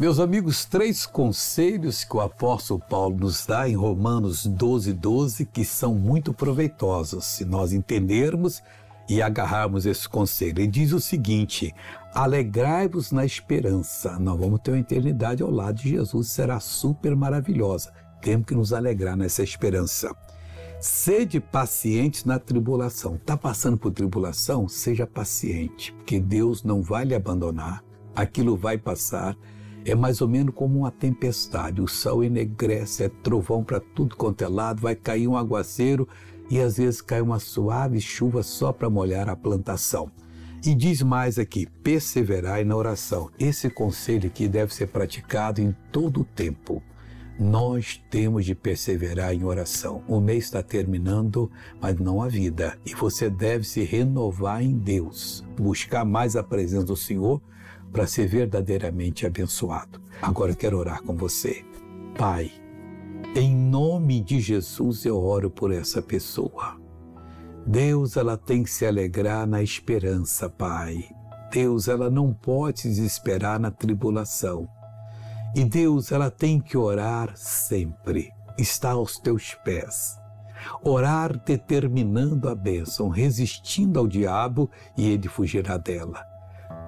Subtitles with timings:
[0.00, 5.64] Meus amigos, três conselhos que o apóstolo Paulo nos dá em Romanos 12, 12, que
[5.64, 8.62] são muito proveitosos se nós entendermos
[9.08, 10.60] e agarrarmos esse conselho.
[10.60, 11.74] Ele diz o seguinte:
[12.14, 14.20] alegrai-vos na esperança.
[14.20, 17.92] Nós vamos ter uma eternidade ao lado de Jesus, será super maravilhosa.
[18.22, 20.14] Temos que nos alegrar nessa esperança.
[20.78, 23.16] Sede pacientes na tribulação.
[23.16, 24.68] Está passando por tribulação?
[24.68, 27.82] Seja paciente, porque Deus não vai lhe abandonar.
[28.14, 29.36] Aquilo vai passar
[29.90, 31.80] é mais ou menos como uma tempestade.
[31.80, 36.08] O sol enegrece, é trovão para tudo quanto é lado, vai cair um aguaceiro
[36.50, 40.10] e às vezes cai uma suave chuva só para molhar a plantação.
[40.64, 43.30] E diz mais aqui: perseverai na oração.
[43.38, 46.82] Esse conselho aqui deve ser praticado em todo o tempo.
[47.38, 50.02] Nós temos de perseverar em oração.
[50.08, 51.48] O mês está terminando,
[51.80, 52.76] mas não a vida.
[52.84, 57.40] E você deve se renovar em Deus, buscar mais a presença do Senhor
[57.92, 60.00] para ser verdadeiramente abençoado.
[60.20, 61.64] Agora eu quero orar com você.
[62.16, 62.50] Pai,
[63.34, 66.76] em nome de Jesus eu oro por essa pessoa.
[67.66, 71.04] Deus, ela tem que se alegrar na esperança, Pai.
[71.52, 74.68] Deus, ela não pode se desesperar na tribulação.
[75.54, 80.18] E Deus, ela tem que orar sempre, está aos teus pés.
[80.82, 86.24] Orar determinando a bênção, resistindo ao diabo e ele fugirá dela.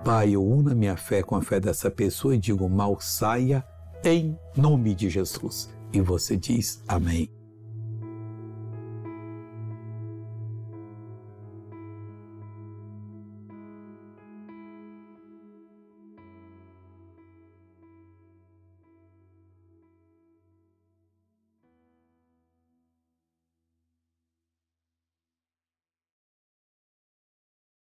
[0.05, 3.65] Pai, eu uno a minha fé com a fé dessa pessoa e digo: mal saia
[4.03, 5.71] em nome de Jesus.
[5.93, 7.40] E você diz: Amém.